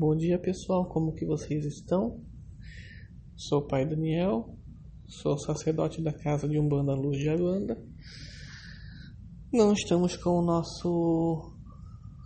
Bom 0.00 0.14
dia 0.14 0.38
pessoal, 0.38 0.88
como 0.88 1.12
que 1.12 1.26
vocês 1.26 1.64
estão? 1.64 2.22
Sou 3.34 3.58
o 3.58 3.66
pai 3.66 3.84
Daniel, 3.84 4.56
sou 5.08 5.36
sacerdote 5.36 6.00
da 6.00 6.12
casa 6.12 6.48
de 6.48 6.56
Umbanda 6.56 6.94
Luz 6.94 7.18
de 7.18 7.28
Aruanda. 7.28 7.76
Não 9.52 9.72
estamos 9.72 10.16
com 10.16 10.38
o 10.38 10.40
nosso 10.40 11.52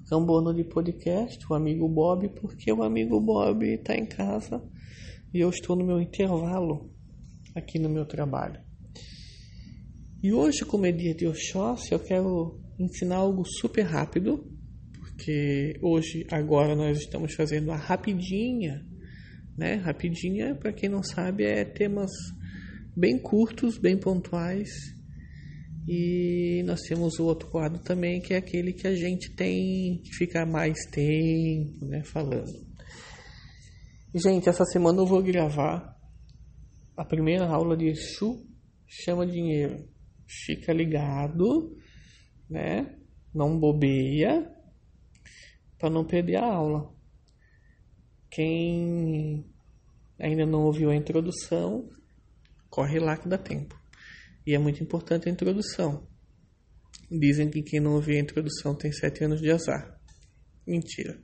cambono 0.06 0.52
de 0.52 0.64
podcast, 0.64 1.42
o 1.48 1.54
amigo 1.54 1.88
Bob, 1.88 2.28
porque 2.42 2.70
o 2.70 2.82
amigo 2.82 3.18
Bob 3.18 3.64
está 3.64 3.96
em 3.96 4.04
casa 4.04 4.62
e 5.32 5.40
eu 5.40 5.48
estou 5.48 5.74
no 5.74 5.82
meu 5.82 5.98
intervalo 5.98 6.92
aqui 7.54 7.78
no 7.78 7.88
meu 7.88 8.04
trabalho. 8.04 8.60
E 10.22 10.30
hoje, 10.30 10.62
como 10.66 10.84
é 10.84 10.92
dia 10.92 11.14
de 11.14 11.26
Oxóssi, 11.26 11.92
eu 11.92 12.00
quero 12.00 12.60
ensinar 12.78 13.16
algo 13.16 13.42
super 13.46 13.84
rápido 13.84 14.52
porque 15.14 15.78
hoje, 15.82 16.26
agora, 16.30 16.74
nós 16.74 16.98
estamos 16.98 17.34
fazendo 17.34 17.70
a 17.70 17.76
rapidinha, 17.76 18.84
né? 19.56 19.74
Rapidinha, 19.74 20.54
para 20.54 20.72
quem 20.72 20.88
não 20.88 21.02
sabe, 21.02 21.44
é 21.44 21.64
temas 21.64 22.10
bem 22.96 23.18
curtos, 23.18 23.78
bem 23.78 23.96
pontuais. 23.98 24.68
E 25.86 26.62
nós 26.64 26.80
temos 26.80 27.18
o 27.18 27.24
outro 27.24 27.50
quadro 27.50 27.82
também, 27.82 28.20
que 28.20 28.34
é 28.34 28.36
aquele 28.36 28.72
que 28.72 28.86
a 28.86 28.94
gente 28.94 29.34
tem 29.34 30.00
que 30.02 30.14
ficar 30.14 30.46
mais 30.46 30.78
tempo, 30.90 31.84
né, 31.86 32.02
falando. 32.04 32.52
Gente, 34.14 34.48
essa 34.48 34.64
semana 34.64 35.00
eu 35.00 35.06
vou 35.06 35.22
gravar 35.22 35.96
a 36.96 37.04
primeira 37.04 37.46
aula 37.46 37.76
de 37.76 37.86
Exu 37.86 38.46
chama 38.86 39.26
dinheiro. 39.26 39.88
Fica 40.26 40.72
ligado, 40.72 41.76
né? 42.48 42.94
Não 43.34 43.58
bobeia, 43.58 44.50
para 45.82 45.90
não 45.90 46.04
perder 46.04 46.36
a 46.36 46.44
aula. 46.44 46.94
Quem 48.30 49.44
ainda 50.16 50.46
não 50.46 50.62
ouviu 50.62 50.90
a 50.90 50.94
introdução, 50.94 51.90
corre 52.70 53.00
lá 53.00 53.16
que 53.16 53.28
dá 53.28 53.36
tempo. 53.36 53.76
E 54.46 54.54
é 54.54 54.58
muito 54.60 54.80
importante 54.80 55.28
a 55.28 55.32
introdução. 55.32 56.06
Dizem 57.10 57.50
que 57.50 57.64
quem 57.64 57.80
não 57.80 57.94
ouviu 57.94 58.14
a 58.14 58.20
introdução 58.20 58.76
tem 58.76 58.92
sete 58.92 59.24
anos 59.24 59.40
de 59.40 59.50
azar. 59.50 60.00
Mentira. 60.64 61.20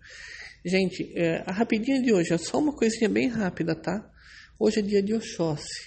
Gente, 0.65 1.13
é, 1.17 1.45
a 1.47 1.53
rapidinha 1.53 2.03
de 2.03 2.13
hoje 2.13 2.33
é 2.33 2.39
só 2.39 2.59
uma 2.59 2.75
coisinha 2.75 3.09
bem 3.09 3.29
rápida, 3.29 3.77
tá? 3.77 4.11
Hoje 4.59 4.81
é 4.81 4.83
dia 4.83 5.01
de 5.01 5.15
Oxóssi. 5.15 5.87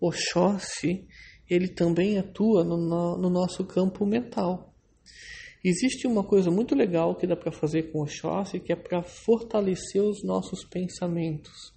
Oxóssi, 0.00 1.04
ele 1.50 1.66
também 1.66 2.16
atua 2.16 2.62
no, 2.62 2.76
no, 2.76 3.18
no 3.18 3.28
nosso 3.28 3.66
campo 3.66 4.06
mental. 4.06 4.72
Existe 5.64 6.06
uma 6.06 6.22
coisa 6.22 6.50
muito 6.50 6.74
legal 6.74 7.16
que 7.16 7.26
dá 7.26 7.36
para 7.36 7.50
fazer 7.50 7.90
com 7.90 7.98
o 7.98 8.02
Oxóssi, 8.02 8.60
que 8.60 8.72
é 8.72 8.76
para 8.76 9.02
fortalecer 9.02 10.02
os 10.02 10.22
nossos 10.22 10.64
pensamentos. 10.64 11.72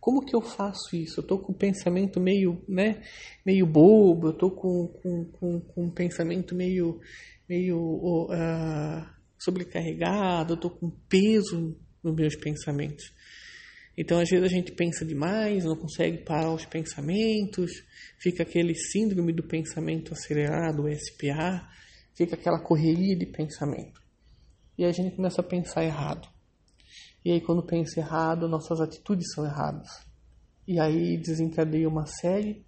Como 0.00 0.24
que 0.24 0.36
eu 0.36 0.42
faço 0.42 0.94
isso? 0.94 1.20
Eu 1.20 1.22
estou 1.22 1.38
com 1.38 1.52
um 1.52 1.56
pensamento 1.56 2.20
meio, 2.20 2.62
né, 2.68 3.02
meio 3.44 3.66
bobo, 3.66 4.28
eu 4.28 4.32
estou 4.32 4.50
com, 4.50 4.86
com, 4.86 5.24
com, 5.24 5.60
com, 5.60 5.84
um 5.84 5.90
pensamento 5.90 6.54
meio, 6.54 7.00
meio 7.48 7.78
uh, 7.78 9.04
sobrecarregado, 9.38 10.52
eu 10.52 10.56
estou 10.56 10.70
com 10.70 10.90
peso 11.08 11.74
nos 12.02 12.14
meus 12.14 12.36
pensamentos. 12.36 13.12
Então, 13.96 14.18
às 14.18 14.28
vezes 14.28 14.44
a 14.44 14.54
gente 14.54 14.72
pensa 14.72 15.04
demais, 15.04 15.64
não 15.64 15.76
consegue 15.76 16.18
parar 16.18 16.52
os 16.52 16.66
pensamentos, 16.66 17.70
fica 18.18 18.42
aquele 18.42 18.74
síndrome 18.74 19.32
do 19.32 19.42
pensamento 19.42 20.12
acelerado, 20.12 20.82
o 20.82 20.92
SPA, 20.92 21.66
fica 22.14 22.34
aquela 22.34 22.60
correria 22.60 23.16
de 23.16 23.26
pensamento. 23.26 24.00
E 24.76 24.84
a 24.84 24.92
gente 24.92 25.14
começa 25.14 25.40
a 25.40 25.44
pensar 25.44 25.84
errado. 25.84 26.28
E 27.24 27.30
aí 27.32 27.40
quando 27.40 27.62
pensa 27.62 28.00
errado, 28.00 28.48
nossas 28.48 28.80
atitudes 28.80 29.32
são 29.32 29.44
erradas. 29.44 29.88
E 30.66 30.78
aí 30.80 31.16
desencadeia 31.16 31.88
uma 31.88 32.06
série 32.06 32.64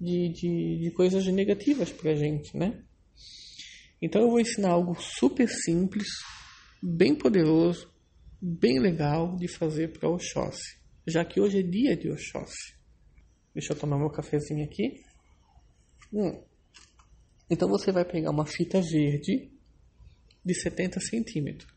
de, 0.00 0.28
de, 0.28 0.78
de 0.82 0.90
coisas 0.92 1.26
negativas 1.26 1.90
pra 1.90 2.14
gente, 2.14 2.56
né? 2.56 2.82
Então 4.00 4.20
eu 4.20 4.30
vou 4.30 4.40
ensinar 4.40 4.70
algo 4.70 4.94
super 5.00 5.48
simples, 5.48 6.08
bem 6.82 7.14
poderoso, 7.14 7.90
bem 8.40 8.78
legal 8.78 9.36
de 9.36 9.48
fazer 9.48 9.92
para 9.92 10.08
Oxóssi. 10.08 10.76
Já 11.06 11.24
que 11.24 11.40
hoje 11.40 11.60
é 11.60 11.62
dia 11.62 11.96
de 11.96 12.10
Oxóssi. 12.10 12.76
Deixa 13.54 13.72
eu 13.72 13.78
tomar 13.78 13.98
meu 13.98 14.10
cafezinho 14.10 14.64
aqui. 14.64 15.02
Hum. 16.12 16.42
Então 17.48 17.68
você 17.68 17.92
vai 17.92 18.04
pegar 18.04 18.30
uma 18.30 18.46
fita 18.46 18.80
verde 18.80 19.50
de 20.44 20.54
70 20.54 21.00
centímetros. 21.00 21.72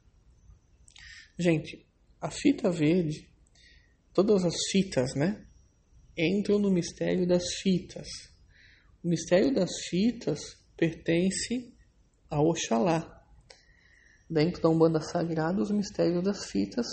Gente, 1.37 1.85
a 2.19 2.29
fita 2.29 2.71
verde, 2.71 3.29
todas 4.13 4.43
as 4.43 4.55
fitas, 4.71 5.15
né? 5.15 5.45
Entram 6.17 6.59
no 6.59 6.71
mistério 6.71 7.27
das 7.27 7.43
fitas. 7.61 8.07
O 9.03 9.07
mistério 9.07 9.53
das 9.53 9.71
fitas 9.89 10.39
pertence 10.75 11.73
a 12.29 12.41
Oxalá. 12.41 13.15
Dentro 14.29 14.61
da 14.61 14.69
Umbanda 14.69 15.01
Sagrada, 15.01 15.61
os 15.61 15.71
mistérios 15.71 16.23
das 16.23 16.45
fitas 16.45 16.87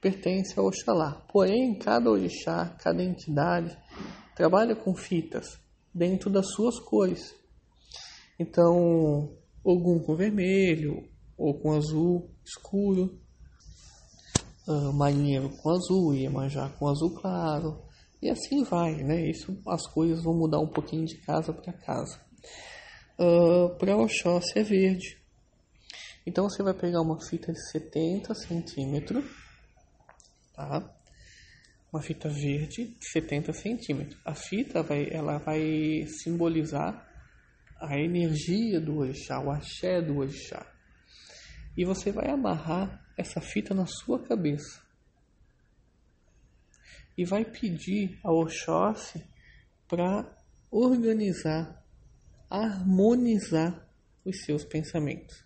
pertencem 0.00 0.54
a 0.56 0.62
Oxalá. 0.62 1.26
Porém, 1.32 1.78
cada 1.78 2.10
orixá, 2.10 2.76
cada 2.82 3.02
entidade 3.02 3.76
trabalha 4.34 4.76
com 4.76 4.94
fitas 4.94 5.60
dentro 5.94 6.30
das 6.30 6.52
suas 6.52 6.78
cores. 6.78 7.39
Então, 8.40 9.36
algum 9.62 9.98
com 9.98 10.16
vermelho 10.16 11.06
ou 11.36 11.60
com 11.60 11.72
azul 11.72 12.30
escuro, 12.42 13.20
uh, 14.66 14.90
marinheiro 14.94 15.50
com 15.58 15.68
azul, 15.68 16.14
Iemanjá 16.14 16.70
com 16.70 16.88
azul 16.88 17.10
claro, 17.20 17.82
e 18.22 18.30
assim 18.30 18.64
vai, 18.64 18.94
né? 19.04 19.28
Isso 19.28 19.60
as 19.68 19.86
coisas 19.86 20.24
vão 20.24 20.32
mudar 20.32 20.58
um 20.58 20.66
pouquinho 20.66 21.04
de 21.04 21.18
casa 21.18 21.52
para 21.52 21.70
casa. 21.74 22.18
Uh, 23.18 23.76
para 23.76 23.94
Oxóssi 23.94 24.58
é 24.58 24.62
verde. 24.62 25.18
Então 26.26 26.48
você 26.48 26.62
vai 26.62 26.72
pegar 26.72 27.02
uma 27.02 27.20
fita 27.20 27.52
de 27.52 27.60
70 27.72 28.34
centímetros, 28.34 29.22
tá? 30.56 30.90
Uma 31.92 32.00
fita 32.00 32.30
verde 32.30 32.86
de 32.86 33.10
70 33.12 33.52
centímetros. 33.52 34.18
A 34.24 34.34
fita 34.34 34.82
vai, 34.82 35.10
ela 35.10 35.36
vai 35.36 36.06
simbolizar 36.06 37.09
a 37.80 37.98
energia 37.98 38.78
do 38.78 38.98
orixá, 38.98 39.40
o 39.40 39.50
axé 39.50 40.02
do 40.02 40.18
orixá. 40.18 40.70
E 41.76 41.84
você 41.84 42.12
vai 42.12 42.28
amarrar 42.28 43.02
essa 43.16 43.40
fita 43.40 43.74
na 43.74 43.86
sua 43.86 44.22
cabeça. 44.22 44.82
E 47.16 47.24
vai 47.24 47.44
pedir 47.44 48.18
ao 48.22 48.38
Oxóssi 48.40 49.24
para 49.88 50.30
organizar, 50.70 51.82
harmonizar 52.48 53.88
os 54.24 54.42
seus 54.44 54.64
pensamentos. 54.64 55.44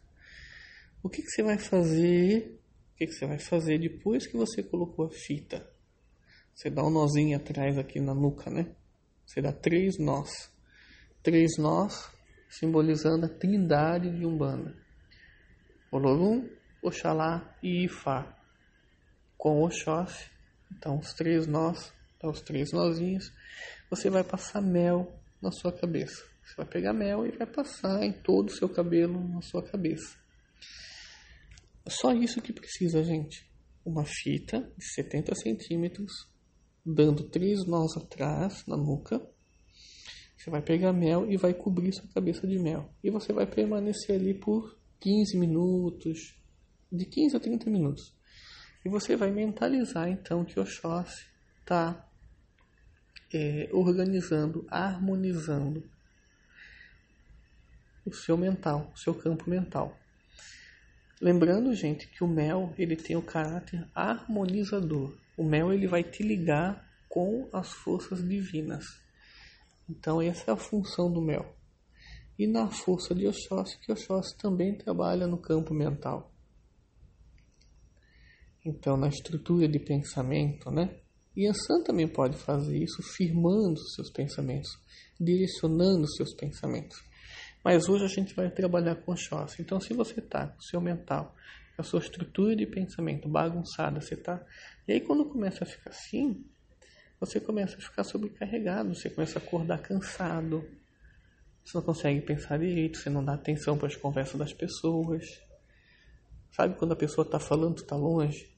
O 1.03 1.09
que, 1.09 1.23
que 1.23 1.31
você 1.31 1.43
vai 1.43 1.59
fazer? 1.59 2.61
O 2.93 2.97
que, 2.97 3.07
que 3.07 3.13
você 3.13 3.27
vai 3.27 3.39
fazer 3.39 3.79
depois 3.79 4.27
que 4.27 4.37
você 4.37 4.63
colocou 4.63 5.07
a 5.07 5.11
fita? 5.11 5.69
Você 6.55 6.71
dá 6.71 6.85
um 6.85 6.91
nozinho 6.91 7.37
atrás 7.37 7.77
aqui 7.79 8.01
na 8.01 8.15
nuca, 8.15 8.51
né? 8.51 8.75
Você 9.27 9.41
dá 9.41 9.53
três 9.53 9.99
nós. 9.99 10.31
Três 11.23 11.53
nós 11.59 12.14
simbolizando 12.59 13.27
a 13.27 13.29
trindade 13.29 14.11
de 14.11 14.25
Umbanda. 14.25 14.77
Olorum, 15.91 16.49
Oxalá 16.83 17.57
e 17.63 17.85
Ifá. 17.85 18.37
Com 19.37 19.63
Oxóssi, 19.63 20.31
então 20.73 20.99
os 20.99 21.13
três 21.13 21.47
nós, 21.47 21.93
os 22.23 22.41
três 22.41 22.73
nozinhos, 22.73 23.31
você 23.91 24.09
vai 24.09 24.25
passar 24.25 24.63
mel 24.63 25.13
na 25.43 25.51
sua 25.51 25.73
cabeça. 25.73 26.25
Você 26.43 26.57
vai 26.57 26.67
pegar 26.67 26.93
mel 26.93 27.27
e 27.27 27.37
vai 27.37 27.47
passar 27.47 28.03
em 28.03 28.13
todo 28.13 28.49
o 28.49 28.53
seu 28.53 28.69
cabelo 28.69 29.29
na 29.29 29.43
sua 29.43 29.63
cabeça. 29.63 30.17
Só 31.87 32.13
isso 32.13 32.41
que 32.41 32.53
precisa, 32.53 33.03
gente. 33.03 33.47
Uma 33.85 34.05
fita 34.05 34.61
de 34.77 34.85
70 34.95 35.35
centímetros, 35.35 36.13
dando 36.85 37.25
três 37.25 37.67
nós 37.67 37.95
atrás 37.97 38.65
na 38.67 38.77
nuca, 38.77 39.21
você 40.37 40.51
vai 40.51 40.61
pegar 40.61 40.93
mel 40.93 41.31
e 41.31 41.37
vai 41.37 41.55
cobrir 41.55 41.93
sua 41.93 42.09
cabeça 42.13 42.47
de 42.47 42.59
mel. 42.59 42.91
E 43.03 43.11
você 43.11 43.33
vai 43.33 43.47
permanecer 43.47 44.17
ali 44.17 44.35
por 44.35 44.77
15 45.01 45.37
minutos, 45.39 46.35
de 46.91 47.05
15 47.05 47.37
a 47.37 47.41
30 47.41 47.71
minutos. 47.71 48.15
E 48.85 48.89
você 48.89 49.17
vai 49.17 49.31
mentalizar 49.31 50.09
então 50.09 50.45
que 50.45 50.61
Oxóssi 50.61 51.27
está 51.61 52.07
é, 53.33 53.69
organizando, 53.73 54.67
harmonizando 54.71 55.83
o 58.05 58.13
seu 58.13 58.37
mental, 58.37 58.93
o 58.95 58.99
seu 58.99 59.15
campo 59.15 59.49
mental. 59.49 59.99
Lembrando, 61.21 61.75
gente, 61.75 62.07
que 62.07 62.23
o 62.23 62.29
mel 62.29 62.75
ele 62.77 62.97
tem 62.97 63.17
o 63.17 63.23
caráter 63.23 63.87
harmonizador. 63.95 65.17
O 65.37 65.45
mel 65.45 65.73
ele 65.73 65.87
vai 65.87 66.03
te 66.03 66.23
ligar 66.23 66.87
com 67.09 67.49
as 67.53 67.73
forças 67.73 68.27
divinas. 68.29 69.04
Então 69.89 70.21
essa 70.21 70.51
é 70.51 70.55
a 70.55 70.57
função 70.57 71.13
do 71.13 71.21
mel. 71.21 71.55
E 72.39 72.47
na 72.47 72.69
força 72.69 73.15
de 73.15 73.27
Oxóssi, 73.27 73.79
que 73.81 73.93
Oxóssi 73.93 74.37
também 74.37 74.77
trabalha 74.77 75.27
no 75.27 75.39
campo 75.39 75.73
mental. 75.73 76.33
então 78.65 78.97
na 78.97 79.09
estrutura 79.09 79.69
de 79.69 79.79
pensamento, 79.79 80.71
né? 80.71 80.99
E 81.37 81.47
Yansan 81.47 81.83
também 81.83 82.09
pode 82.09 82.37
fazer 82.37 82.79
isso 82.79 83.03
firmando 83.03 83.79
seus 83.95 84.11
pensamentos, 84.11 84.71
direcionando 85.21 86.09
seus 86.17 86.33
pensamentos. 86.35 86.97
Mas 87.65 87.89
hoje 87.89 88.05
a 88.05 88.09
gente 88.09 88.35
vai 88.35 88.51
trabalhar 88.51 88.97
com 88.97 89.13
Oxóssi. 89.13 89.63
Então, 89.63 89.81
se 89.81 89.95
você 89.95 90.21
está 90.21 90.47
com 90.47 90.59
o 90.59 90.63
seu 90.63 90.81
mental, 90.81 91.35
a 91.77 91.83
sua 91.83 91.99
estrutura 91.99 92.55
de 92.55 92.67
pensamento 92.67 93.29
bagunçada, 93.29 94.01
você 94.01 94.15
está. 94.15 94.45
E 94.87 94.93
aí, 94.93 95.01
quando 95.01 95.25
começa 95.25 95.65
a 95.65 95.67
ficar 95.67 95.91
assim, 95.91 96.45
você 97.21 97.41
começa 97.41 97.77
a 97.77 97.81
ficar 97.81 98.05
sobrecarregado, 98.05 98.95
você 98.95 99.09
começa 99.09 99.39
a 99.39 99.43
acordar 99.43 99.79
cansado, 99.79 100.65
você 101.65 101.79
não 101.79 101.85
consegue 101.85 102.21
pensar 102.21 102.59
direito, 102.59 102.99
você 102.99 103.09
não 103.09 103.25
dá 103.25 103.35
atenção 103.35 103.79
para 103.79 103.89
as 103.89 103.97
conversas 103.97 104.39
das 104.39 104.53
pessoas. 104.53 105.25
Sabe 106.53 106.77
quando 106.77 106.93
a 106.93 106.97
pessoa 106.97 107.25
está 107.25 107.41
falando, 107.41 107.79
está 107.79 107.97
longe? 107.97 108.55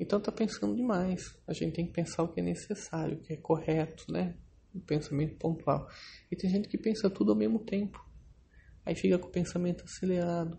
Então 0.00 0.18
está 0.18 0.32
pensando 0.32 0.74
demais. 0.74 1.36
A 1.46 1.52
gente 1.52 1.74
tem 1.74 1.86
que 1.86 1.92
pensar 1.92 2.22
o 2.22 2.28
que 2.28 2.40
é 2.40 2.42
necessário, 2.42 3.18
o 3.18 3.20
que 3.20 3.34
é 3.34 3.36
correto, 3.36 4.10
né? 4.10 4.36
O 4.74 4.80
pensamento 4.80 5.36
pontual. 5.36 5.88
E 6.30 6.36
tem 6.36 6.48
gente 6.48 6.68
que 6.68 6.78
pensa 6.78 7.10
tudo 7.10 7.32
ao 7.32 7.36
mesmo 7.36 7.58
tempo. 7.58 8.04
Aí 8.86 8.94
fica 8.94 9.18
com 9.18 9.28
o 9.28 9.30
pensamento 9.30 9.84
acelerado, 9.84 10.58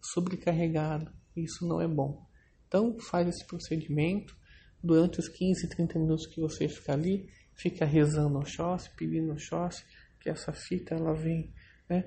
sobrecarregado. 0.00 1.12
Isso 1.36 1.66
não 1.66 1.80
é 1.80 1.88
bom. 1.88 2.24
Então 2.68 2.98
faz 3.00 3.28
esse 3.28 3.44
procedimento 3.46 4.36
durante 4.84 5.18
os 5.18 5.28
15, 5.28 5.66
30 5.68 5.98
minutos 5.98 6.26
que 6.26 6.40
você 6.40 6.68
fica 6.68 6.92
ali, 6.92 7.26
fica 7.54 7.86
rezando 7.86 8.38
Oxóssi, 8.38 8.90
pedindo 8.96 9.32
Oxóssi 9.32 9.84
que 10.20 10.28
essa 10.28 10.52
fita 10.52 10.94
ela 10.94 11.14
vem 11.14 11.52
né, 11.88 12.04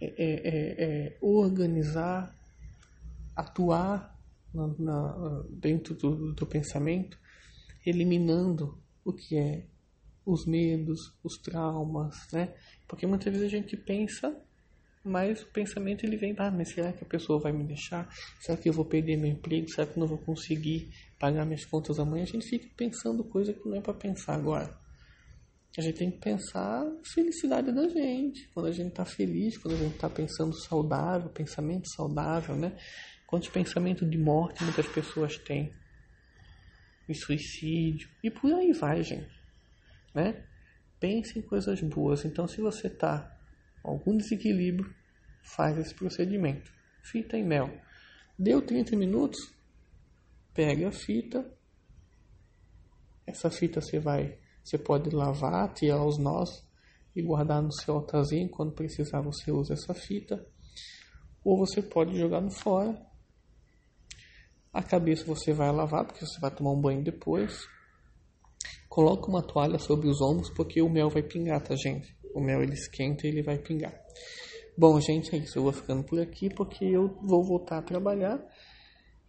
é, 0.00 0.06
é, 0.06 0.24
é, 0.24 1.06
é 1.08 1.18
organizar, 1.20 2.32
atuar 3.36 4.18
na, 4.54 4.68
na, 4.78 5.44
dentro 5.50 5.94
do, 5.94 6.32
do 6.32 6.46
pensamento, 6.46 7.18
eliminando 7.84 8.80
o 9.04 9.12
que 9.12 9.36
é 9.36 9.66
os 10.24 10.46
medos, 10.46 11.16
os 11.24 11.36
traumas, 11.38 12.14
né? 12.32 12.54
Porque 12.86 13.06
muitas 13.06 13.32
vezes 13.32 13.48
a 13.48 13.56
gente 13.56 13.76
pensa, 13.76 14.40
mas 15.04 15.42
o 15.42 15.46
pensamento 15.46 16.04
ele 16.04 16.16
vem, 16.16 16.34
ah, 16.38 16.50
mas 16.50 16.72
será 16.72 16.92
que 16.92 17.02
a 17.02 17.06
pessoa 17.06 17.40
vai 17.40 17.52
me 17.52 17.64
deixar? 17.64 18.08
Será 18.40 18.56
que 18.56 18.68
eu 18.68 18.72
vou 18.72 18.84
perder 18.84 19.16
meu 19.16 19.30
emprego? 19.30 19.68
Será 19.68 19.86
que 19.86 19.98
eu 19.98 20.00
não 20.00 20.06
vou 20.06 20.18
conseguir 20.18 20.90
pagar 21.18 21.44
minhas 21.44 21.64
contas 21.64 21.98
amanhã? 21.98 22.22
A 22.22 22.26
gente 22.26 22.46
fica 22.46 22.68
pensando 22.76 23.24
coisa 23.24 23.52
que 23.52 23.68
não 23.68 23.76
é 23.76 23.80
para 23.80 23.94
pensar 23.94 24.34
agora. 24.34 24.80
A 25.76 25.80
gente 25.80 25.96
tem 25.96 26.10
que 26.10 26.18
pensar 26.18 26.82
a 26.82 27.04
felicidade 27.14 27.72
da 27.72 27.88
gente. 27.88 28.48
Quando 28.52 28.66
a 28.66 28.72
gente 28.72 28.88
está 28.88 29.04
feliz, 29.04 29.56
quando 29.56 29.74
a 29.74 29.78
gente 29.78 29.94
está 29.94 30.08
pensando 30.08 30.54
saudável, 30.54 31.30
pensamento 31.30 31.88
saudável, 31.88 32.54
né? 32.54 32.76
Quantos 33.26 33.48
pensamentos 33.48 34.08
de 34.08 34.18
morte 34.18 34.62
muitas 34.62 34.86
pessoas 34.86 35.38
têm? 35.38 35.72
De 37.08 37.14
suicídio. 37.14 38.08
E 38.22 38.30
por 38.30 38.52
aí 38.52 38.72
vai, 38.72 39.02
gente. 39.02 39.32
Né? 40.14 40.44
Pense 41.00 41.38
em 41.38 41.42
coisas 41.42 41.80
boas. 41.80 42.24
Então, 42.26 42.46
se 42.46 42.60
você 42.60 42.88
está 42.88 43.31
algum 43.82 44.16
desequilíbrio, 44.16 44.94
faz 45.42 45.76
esse 45.78 45.94
procedimento. 45.94 46.72
Fita 47.02 47.36
em 47.36 47.44
mel. 47.44 47.68
Deu 48.38 48.64
30 48.64 48.96
minutos? 48.96 49.38
Pega 50.54 50.88
a 50.88 50.92
fita. 50.92 51.44
Essa 53.26 53.50
fita 53.50 53.80
você 53.80 53.98
vai 53.98 54.38
você 54.64 54.78
pode 54.78 55.10
lavar, 55.10 55.72
tirar 55.74 56.04
os 56.04 56.18
nós 56.18 56.64
e 57.14 57.22
guardar 57.22 57.60
no 57.60 57.72
seu 57.72 57.94
altarzinho. 57.94 58.48
Quando 58.48 58.72
precisar, 58.72 59.20
você 59.20 59.50
usa 59.50 59.74
essa 59.74 59.92
fita. 59.92 60.46
Ou 61.44 61.58
você 61.58 61.82
pode 61.82 62.16
jogar 62.16 62.40
no 62.40 62.50
fora. 62.50 62.96
A 64.72 64.82
cabeça 64.82 65.24
você 65.24 65.52
vai 65.52 65.70
lavar, 65.70 66.06
porque 66.06 66.24
você 66.24 66.40
vai 66.40 66.50
tomar 66.50 66.70
um 66.70 66.80
banho 66.80 67.02
depois. 67.02 67.66
Coloca 68.88 69.28
uma 69.28 69.42
toalha 69.42 69.78
sobre 69.78 70.08
os 70.08 70.20
ombros, 70.20 70.50
porque 70.50 70.80
o 70.80 70.88
mel 70.88 71.10
vai 71.10 71.22
pingar, 71.22 71.60
tá, 71.62 71.74
gente? 71.74 72.16
O 72.34 72.40
mel 72.40 72.62
ele 72.62 72.74
esquenta 72.74 73.26
e 73.26 73.30
ele 73.30 73.42
vai 73.42 73.58
pingar. 73.58 73.94
Bom, 74.76 74.98
gente, 75.00 75.34
é 75.34 75.38
isso. 75.38 75.58
Eu 75.58 75.64
vou 75.64 75.72
ficando 75.72 76.02
por 76.02 76.20
aqui 76.20 76.48
porque 76.48 76.84
eu 76.84 77.08
vou 77.20 77.44
voltar 77.44 77.78
a 77.78 77.82
trabalhar. 77.82 78.40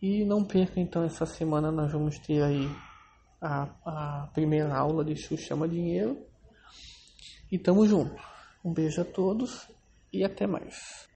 E 0.02 0.24
não 0.26 0.44
perca 0.44 0.80
então 0.80 1.04
essa 1.04 1.26
semana, 1.26 1.72
nós 1.72 1.92
vamos 1.92 2.20
ter 2.20 2.42
aí 2.42 2.70
a, 3.42 3.70
a 3.86 4.28
primeira 4.34 4.76
aula 4.76 5.04
de 5.04 5.16
Xuxa 5.16 5.48
Chama 5.48 5.68
Dinheiro. 5.68 6.26
E 7.52 7.58
tamo 7.58 7.88
junto. 7.88 8.22
Um 8.64 8.74
beijo 8.74 9.02
a 9.02 9.06
todos 9.06 9.68
e 10.12 10.24
até 10.24 10.48
mais. 10.48 11.08